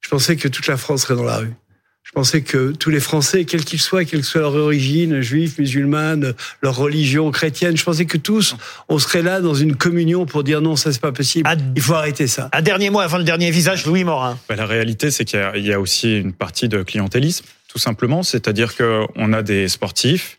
Je 0.00 0.08
pensais 0.08 0.36
que 0.36 0.48
toute 0.48 0.66
la 0.66 0.76
France 0.76 1.02
serait 1.02 1.16
dans 1.16 1.24
la 1.24 1.38
rue. 1.38 1.52
Je 2.08 2.12
pensais 2.14 2.40
que 2.40 2.72
tous 2.72 2.88
les 2.88 3.00
Français, 3.00 3.44
quels 3.44 3.66
qu'ils 3.66 3.80
soient, 3.80 4.02
quelle 4.06 4.20
que 4.20 4.26
soit 4.26 4.40
leur 4.40 4.54
origine, 4.54 5.20
juifs, 5.20 5.58
musulmane, 5.58 6.32
leur 6.62 6.74
religion 6.74 7.30
chrétienne, 7.30 7.76
je 7.76 7.84
pensais 7.84 8.06
que 8.06 8.16
tous, 8.16 8.56
on 8.88 8.98
serait 8.98 9.20
là 9.20 9.42
dans 9.42 9.52
une 9.52 9.76
communion 9.76 10.24
pour 10.24 10.42
dire 10.42 10.62
non, 10.62 10.74
ça 10.74 10.90
c'est 10.90 11.02
pas 11.02 11.12
possible. 11.12 11.46
Il 11.76 11.82
faut 11.82 11.92
arrêter 11.92 12.26
ça. 12.26 12.48
Un 12.54 12.62
dernier 12.62 12.88
mot 12.88 13.00
avant 13.00 13.18
le 13.18 13.24
dernier 13.24 13.50
visage, 13.50 13.84
Louis 13.84 14.04
Morin. 14.04 14.38
Bah, 14.48 14.56
la 14.56 14.64
réalité, 14.64 15.10
c'est 15.10 15.26
qu'il 15.26 15.38
y, 15.56 15.60
y, 15.60 15.72
a 15.72 15.78
aussi 15.78 16.18
une 16.18 16.32
partie 16.32 16.70
de 16.70 16.82
clientélisme, 16.82 17.44
tout 17.68 17.78
simplement. 17.78 18.22
C'est-à-dire 18.22 18.74
qu'on 18.74 19.32
a 19.34 19.42
des 19.42 19.68
sportifs, 19.68 20.38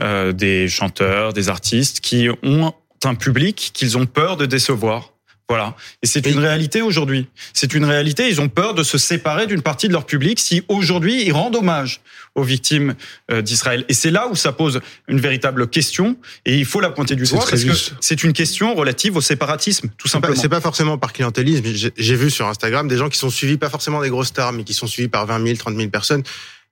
euh, 0.00 0.32
des 0.32 0.68
chanteurs, 0.68 1.34
des 1.34 1.50
artistes 1.50 2.00
qui 2.00 2.30
ont 2.42 2.72
un 3.04 3.14
public 3.14 3.72
qu'ils 3.74 3.98
ont 3.98 4.06
peur 4.06 4.38
de 4.38 4.46
décevoir 4.46 5.09
Voilà. 5.50 5.74
Et 6.00 6.06
c'est 6.06 6.24
une 6.26 6.38
réalité 6.38 6.80
aujourd'hui. 6.80 7.26
C'est 7.54 7.74
une 7.74 7.84
réalité. 7.84 8.28
Ils 8.28 8.40
ont 8.40 8.48
peur 8.48 8.72
de 8.72 8.84
se 8.84 8.98
séparer 8.98 9.48
d'une 9.48 9.62
partie 9.62 9.88
de 9.88 9.92
leur 9.92 10.06
public 10.06 10.38
si 10.38 10.62
aujourd'hui 10.68 11.24
ils 11.26 11.32
rendent 11.32 11.56
hommage 11.56 12.02
aux 12.36 12.44
victimes 12.44 12.94
euh, 13.32 13.42
d'Israël. 13.42 13.84
Et 13.88 13.94
c'est 13.94 14.12
là 14.12 14.28
où 14.28 14.36
ça 14.36 14.52
pose 14.52 14.80
une 15.08 15.18
véritable 15.18 15.66
question 15.66 16.16
et 16.46 16.56
il 16.56 16.64
faut 16.64 16.78
la 16.78 16.90
pointer 16.90 17.16
du 17.16 17.24
doigt 17.24 17.40
parce 17.40 17.64
que 17.64 17.72
c'est 18.00 18.22
une 18.22 18.32
question 18.32 18.76
relative 18.76 19.16
au 19.16 19.20
séparatisme, 19.20 19.90
tout 19.98 20.06
simplement. 20.06 20.36
C'est 20.36 20.48
pas 20.48 20.60
forcément 20.60 20.98
par 20.98 21.12
clientélisme. 21.12 21.64
J'ai 21.96 22.14
vu 22.14 22.30
sur 22.30 22.46
Instagram 22.46 22.86
des 22.86 22.96
gens 22.96 23.08
qui 23.08 23.18
sont 23.18 23.28
suivis, 23.28 23.56
pas 23.56 23.70
forcément 23.70 24.00
des 24.00 24.08
grosses 24.08 24.28
stars, 24.28 24.52
mais 24.52 24.62
qui 24.62 24.72
sont 24.72 24.86
suivis 24.86 25.08
par 25.08 25.26
20 25.26 25.44
000, 25.44 25.56
30 25.56 25.74
000 25.74 25.88
personnes 25.88 26.22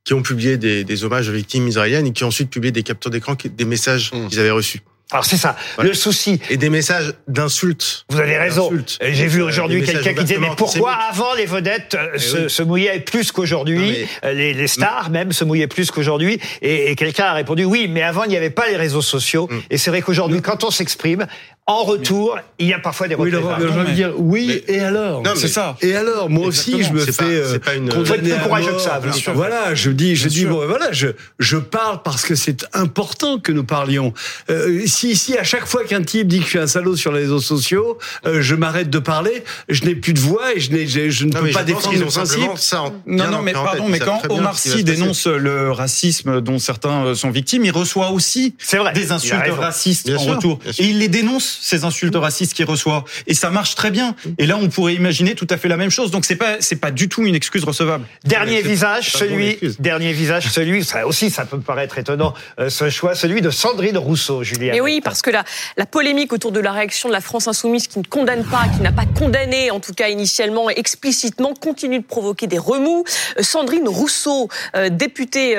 qui 0.04 0.14
ont 0.14 0.22
publié 0.22 0.56
des, 0.56 0.84
des 0.84 1.02
hommages 1.02 1.28
aux 1.28 1.32
victimes 1.32 1.66
israéliennes 1.66 2.06
et 2.06 2.12
qui 2.12 2.22
ont 2.22 2.28
ensuite 2.28 2.48
publié 2.48 2.70
des 2.70 2.84
captures 2.84 3.10
d'écran, 3.10 3.34
des 3.44 3.64
messages 3.64 4.12
mmh. 4.12 4.28
qu'ils 4.28 4.38
avaient 4.38 4.52
reçus. 4.52 4.82
Alors 5.10 5.24
c'est 5.24 5.38
ça, 5.38 5.56
le 5.78 5.94
souci. 5.94 6.38
Et 6.50 6.58
des 6.58 6.68
messages 6.68 7.14
d'insultes. 7.28 8.04
Vous 8.10 8.20
avez 8.20 8.36
raison. 8.36 8.70
J'ai 9.00 9.26
vu 9.26 9.40
aujourd'hui 9.40 9.82
quelqu'un 9.82 10.12
qui 10.12 10.24
disait 10.24 10.38
mais 10.38 10.50
pourquoi 10.54 10.92
avant 10.92 11.32
les 11.34 11.46
vedettes 11.46 11.94
euh, 11.94 12.44
eh 12.44 12.48
se, 12.48 12.62
mouillaient 12.62 13.00
plus 13.00 13.32
qu'aujourd'hui, 13.32 14.06
euh, 14.24 14.34
les, 14.34 14.52
les, 14.52 14.66
stars 14.66 15.08
même 15.08 15.32
se 15.32 15.44
mouillaient 15.44 15.66
plus 15.66 15.90
qu'aujourd'hui, 15.90 16.38
et, 16.60 16.90
et 16.90 16.94
quelqu'un 16.94 17.24
a 17.24 17.32
répondu 17.32 17.64
oui, 17.64 17.88
mais 17.88 18.02
avant 18.02 18.24
il 18.24 18.28
n'y 18.30 18.36
avait 18.36 18.50
pas 18.50 18.68
les 18.68 18.76
réseaux 18.76 19.00
sociaux, 19.00 19.48
mm. 19.50 19.60
et 19.70 19.78
c'est 19.78 19.88
vrai 19.90 20.02
qu'aujourd'hui 20.02 20.42
quand 20.42 20.64
on 20.64 20.70
s'exprime, 20.70 21.26
en 21.68 21.84
retour, 21.84 22.38
il 22.58 22.66
y 22.66 22.72
a 22.72 22.78
parfois 22.78 23.08
des 23.08 23.14
Oui, 23.14 23.30
Laurent, 23.30 23.58
dire 23.94 24.14
oui, 24.16 24.64
et 24.68 24.80
alors? 24.80 25.22
C'est 25.36 25.48
ça. 25.48 25.76
Et 25.82 25.94
alors, 25.94 26.30
moi 26.30 26.46
aussi, 26.46 26.82
je 26.82 26.94
me 26.94 27.00
fais 27.00 27.24
euh, 27.24 27.58
pas 27.58 27.74
une... 27.74 27.90
condamner 27.90 28.30
plus 28.30 28.42
courageux 28.42 28.72
que 28.72 28.80
ça, 28.80 29.00
bien 29.00 29.12
sûr. 29.12 29.34
Voilà, 29.34 29.74
je 29.74 29.90
dis, 29.90 30.16
je 30.16 30.28
dis, 30.28 30.46
bon, 30.46 30.66
voilà, 30.66 30.92
je, 30.92 31.08
je 31.38 31.58
parle 31.58 32.00
parce 32.02 32.24
que 32.24 32.34
c'est 32.34 32.64
important 32.72 33.38
que 33.38 33.52
nous 33.52 33.64
parlions. 33.64 34.14
Euh, 34.48 34.80
si, 34.98 35.16
si 35.16 35.38
à 35.38 35.44
chaque 35.44 35.66
fois 35.66 35.84
qu'un 35.84 36.02
type 36.02 36.26
dit 36.26 36.38
que 36.38 36.44
je 36.44 36.50
suis 36.50 36.58
un 36.58 36.66
salaud 36.66 36.96
sur 36.96 37.12
les 37.12 37.20
réseaux 37.20 37.40
sociaux, 37.40 37.98
euh, 38.26 38.42
je 38.42 38.54
m'arrête 38.56 38.90
de 38.90 38.98
parler, 38.98 39.44
je 39.68 39.84
n'ai 39.84 39.94
plus 39.94 40.12
de 40.12 40.18
voix 40.18 40.54
et 40.54 40.60
je, 40.60 40.72
n'ai, 40.72 40.86
je, 40.88 41.08
je 41.08 41.24
ne 41.24 41.32
peux 41.32 41.50
pas 41.50 41.62
défendre 41.62 41.98
le 41.98 42.06
principe. 42.06 42.56
Ça 42.56 42.84
non, 43.06 43.30
non, 43.30 43.42
mais 43.42 43.52
pardon, 43.52 43.86
mais 43.88 44.00
quand 44.00 44.20
Omar 44.30 44.58
Sy 44.58 44.82
dénonce 44.82 45.26
le 45.26 45.70
racisme 45.70 46.40
dont 46.40 46.58
certains 46.58 47.06
euh, 47.06 47.14
sont 47.14 47.30
victimes, 47.30 47.64
il 47.64 47.70
reçoit 47.70 48.10
aussi 48.10 48.54
vrai, 48.72 48.92
des 48.92 49.12
insultes 49.12 49.40
racistes 49.56 50.10
en 50.10 50.22
retour. 50.22 50.58
Et 50.78 50.86
il 50.86 50.98
les 50.98 51.08
dénonce 51.08 51.58
ces 51.62 51.84
insultes 51.84 52.16
racistes 52.16 52.54
qu'il 52.54 52.66
reçoit. 52.66 53.04
Et 53.26 53.34
ça 53.34 53.50
marche 53.50 53.74
très 53.74 53.90
bien. 53.90 54.16
Et 54.38 54.46
là, 54.46 54.58
on 54.60 54.68
pourrait 54.68 54.94
imaginer 54.94 55.34
tout 55.34 55.46
à 55.50 55.56
fait 55.56 55.68
la 55.68 55.76
même 55.76 55.90
chose. 55.90 56.10
Donc 56.10 56.24
c'est 56.24 56.36
pas 56.36 56.56
c'est 56.60 56.76
pas 56.76 56.90
du 56.90 57.08
tout 57.08 57.24
une 57.24 57.34
excuse 57.34 57.64
recevable. 57.64 58.04
Dernier 58.24 58.62
visage, 58.62 59.12
celui 59.12 59.58
dernier 59.78 60.12
visage, 60.12 60.48
celui 60.50 60.84
ça 60.84 61.06
aussi 61.06 61.30
ça 61.30 61.44
peut 61.44 61.60
paraître 61.60 61.98
étonnant 61.98 62.34
euh, 62.58 62.68
ce 62.68 62.90
choix, 62.90 63.14
celui 63.14 63.40
de 63.42 63.50
Sandrine 63.50 63.98
Rousseau, 63.98 64.42
Julien. 64.42 64.74
Et 64.88 64.94
oui, 64.94 65.00
parce 65.02 65.20
que 65.20 65.30
la 65.30 65.44
la 65.76 65.86
polémique 65.86 66.32
autour 66.32 66.50
de 66.50 66.60
la 66.60 66.72
réaction 66.72 67.08
de 67.08 67.12
la 67.12 67.20
France 67.20 67.46
insoumise 67.46 67.88
qui 67.88 67.98
ne 67.98 68.04
condamne 68.04 68.44
pas, 68.44 68.64
qui 68.74 68.80
n'a 68.80 68.90
pas 68.90 69.04
condamné 69.04 69.70
en 69.70 69.80
tout 69.80 69.92
cas 69.92 70.08
initialement 70.08 70.70
explicitement, 70.70 71.52
continue 71.54 71.98
de 71.98 72.04
provoquer 72.04 72.46
des 72.46 72.58
remous. 72.58 73.04
Euh, 73.38 73.42
Sandrine 73.42 73.88
Rousseau, 73.88 74.48
euh, 74.76 74.88
députée 74.88 75.56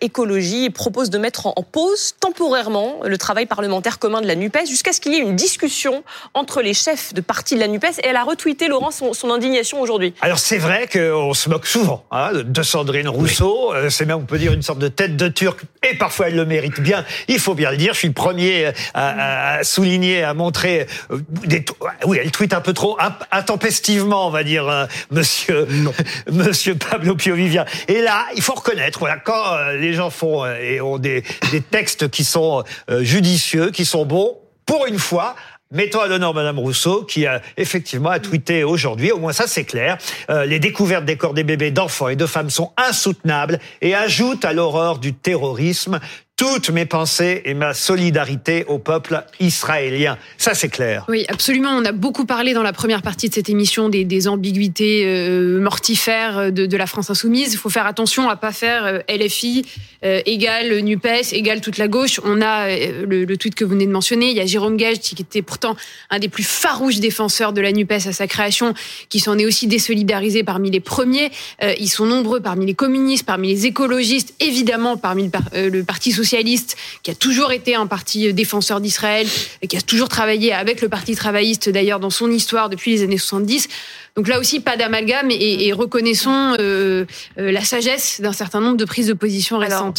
écologie, 0.00 0.70
propose 0.70 1.10
de 1.10 1.18
mettre 1.18 1.46
en 1.46 1.62
pause 1.62 2.14
temporairement 2.20 3.00
le 3.04 3.18
travail 3.18 3.46
parlementaire 3.46 3.98
commun 3.98 4.20
de 4.20 4.26
la 4.26 4.36
Nupes 4.36 4.66
jusqu'à 4.66 4.92
ce 4.92 5.00
qu'il 5.00 5.12
y 5.12 5.16
ait 5.16 5.22
une 5.22 5.36
discussion 5.36 6.04
entre 6.34 6.62
les 6.62 6.74
chefs 6.74 7.14
de 7.14 7.20
parti 7.20 7.54
de 7.54 7.60
la 7.60 7.68
NUPES 7.68 7.98
et 8.02 8.08
elle 8.08 8.16
a 8.16 8.24
retweeté, 8.24 8.68
Laurent, 8.68 8.90
son, 8.90 9.30
indignation 9.30 9.80
aujourd'hui. 9.80 10.14
Alors 10.20 10.38
c'est 10.38 10.58
vrai 10.58 10.88
qu'on 10.90 11.34
se 11.34 11.48
moque 11.48 11.66
souvent 11.66 12.04
hein, 12.10 12.30
de 12.32 12.62
Sandrine 12.62 13.08
Rousseau, 13.08 13.74
euh, 13.74 13.90
c'est 13.90 14.06
même, 14.06 14.18
on 14.18 14.24
peut 14.24 14.38
dire, 14.38 14.52
une 14.52 14.62
sorte 14.62 14.78
de 14.78 14.88
tête 14.88 15.16
de 15.16 15.28
turc, 15.28 15.60
et 15.88 15.96
parfois 15.96 16.28
elle 16.28 16.36
le 16.36 16.46
mérite 16.46 16.80
bien, 16.80 17.04
il 17.28 17.38
faut 17.38 17.54
bien 17.54 17.70
le 17.70 17.76
dire, 17.76 17.94
je 17.94 17.98
suis 17.98 18.08
le 18.08 18.14
premier 18.14 18.67
à, 18.94 19.62
souligner, 19.62 20.22
à 20.22 20.34
montrer... 20.34 20.86
Euh, 21.10 21.18
des, 21.44 21.64
oui, 22.04 22.18
elle 22.20 22.30
tweet 22.30 22.52
un 22.54 22.60
peu 22.60 22.72
trop 22.72 22.98
intempestivement, 23.30 24.26
on 24.26 24.30
va 24.30 24.44
dire, 24.44 24.68
euh, 24.68 24.86
monsieur, 25.10 25.66
monsieur 26.32 26.74
Pablo 26.74 27.14
Piovivia. 27.16 27.64
Et 27.88 28.00
là, 28.00 28.26
il 28.36 28.42
faut 28.42 28.54
reconnaître, 28.54 28.98
voilà, 28.98 29.16
quand 29.16 29.56
les 29.78 29.94
gens 29.94 30.10
font 30.10 30.46
et 30.46 30.80
ont 30.80 30.98
des, 30.98 31.22
des 31.50 31.60
textes 31.60 32.08
qui 32.08 32.24
sont 32.24 32.64
judicieux, 33.00 33.70
qui 33.70 33.84
sont 33.84 34.04
bons, 34.04 34.36
pour 34.66 34.86
une 34.86 34.98
fois, 34.98 35.34
Mettons 35.70 36.00
à 36.00 36.06
l'honneur 36.06 36.32
Madame 36.32 36.58
Rousseau, 36.58 37.04
qui 37.04 37.26
a 37.26 37.42
effectivement 37.58 38.08
a 38.08 38.20
tweeté 38.20 38.64
aujourd'hui, 38.64 39.12
au 39.12 39.18
moins 39.18 39.34
ça 39.34 39.46
c'est 39.46 39.64
clair, 39.64 39.98
euh, 40.30 40.46
les 40.46 40.58
découvertes 40.58 41.04
des 41.04 41.18
corps 41.18 41.34
des 41.34 41.44
bébés, 41.44 41.70
d'enfants 41.70 42.08
et 42.08 42.16
de 42.16 42.24
femmes 42.24 42.48
sont 42.48 42.72
insoutenables 42.78 43.58
et 43.82 43.94
ajoutent 43.94 44.46
à 44.46 44.54
l'horreur 44.54 44.98
du 44.98 45.12
terrorisme 45.12 46.00
toutes 46.38 46.70
mes 46.70 46.86
pensées 46.86 47.42
et 47.46 47.52
ma 47.52 47.74
solidarité 47.74 48.64
au 48.68 48.78
peuple 48.78 49.24
israélien. 49.40 50.16
Ça, 50.36 50.54
c'est 50.54 50.68
clair. 50.68 51.04
Oui, 51.08 51.26
absolument. 51.28 51.70
On 51.70 51.84
a 51.84 51.90
beaucoup 51.90 52.26
parlé 52.26 52.52
dans 52.52 52.62
la 52.62 52.72
première 52.72 53.02
partie 53.02 53.28
de 53.28 53.34
cette 53.34 53.48
émission 53.48 53.88
des, 53.88 54.28
ambiguïtés 54.28 55.02
euh, 55.04 55.60
mortifères 55.60 56.52
de, 56.52 56.76
la 56.76 56.86
France 56.86 57.10
insoumise. 57.10 57.52
Il 57.54 57.56
faut 57.56 57.70
faire 57.70 57.86
attention 57.86 58.28
à 58.28 58.36
pas 58.36 58.52
faire 58.52 58.84
euh, 58.86 59.00
LFI 59.08 59.66
euh, 60.04 60.20
égale 60.26 60.78
NUPES 60.78 61.32
égale 61.32 61.60
toute 61.60 61.76
la 61.76 61.88
gauche. 61.88 62.20
On 62.22 62.40
a 62.40 62.68
euh, 62.68 63.04
le, 63.04 63.36
tweet 63.36 63.56
que 63.56 63.64
vous 63.64 63.72
venez 63.72 63.86
de 63.86 63.90
mentionner. 63.90 64.30
Il 64.30 64.36
y 64.36 64.40
a 64.40 64.46
Jérôme 64.46 64.76
Gage 64.76 65.00
qui 65.00 65.20
était 65.20 65.42
pourtant 65.42 65.74
un 66.08 66.20
des 66.20 66.28
plus 66.28 66.44
farouches 66.44 67.00
défenseurs 67.00 67.52
de 67.52 67.60
la 67.60 67.72
NUPES 67.72 68.06
à 68.06 68.12
sa 68.12 68.28
création, 68.28 68.74
qui 69.08 69.18
s'en 69.18 69.38
est 69.38 69.44
aussi 69.44 69.66
désolidarisé 69.66 70.44
parmi 70.44 70.70
les 70.70 70.78
premiers. 70.78 71.32
ils 71.80 71.88
sont 71.88 72.06
nombreux 72.06 72.38
parmi 72.38 72.64
les 72.64 72.74
communistes, 72.74 73.26
parmi 73.26 73.48
les 73.48 73.66
écologistes, 73.66 74.34
évidemment 74.38 74.96
parmi 74.96 75.30
le 75.52 75.82
Parti 75.82 76.12
socialiste 76.12 76.27
socialiste, 76.28 76.76
qui 77.02 77.10
a 77.10 77.14
toujours 77.14 77.52
été 77.52 77.74
un 77.74 77.86
parti 77.86 78.32
défenseur 78.34 78.80
d'Israël, 78.80 79.26
qui 79.66 79.76
a 79.76 79.80
toujours 79.80 80.08
travaillé 80.08 80.52
avec 80.52 80.82
le 80.82 80.88
Parti 80.88 81.14
travailliste 81.14 81.70
d'ailleurs 81.70 82.00
dans 82.00 82.10
son 82.10 82.30
histoire 82.30 82.68
depuis 82.68 82.90
les 82.90 83.02
années 83.02 83.18
70. 83.18 83.68
Donc 84.16 84.28
là 84.28 84.38
aussi, 84.38 84.60
pas 84.60 84.76
d'amalgame 84.76 85.30
et, 85.30 85.72
reconnaissons 85.72 86.56
euh, 86.58 87.04
euh, 87.38 87.52
la 87.52 87.62
sagesse 87.62 88.20
d'un 88.20 88.32
certain 88.32 88.60
nombre 88.60 88.76
de 88.76 88.84
prises 88.84 89.06
de 89.06 89.12
position 89.12 89.58
récentes. 89.58 89.96